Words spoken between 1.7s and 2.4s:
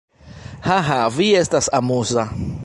amuza.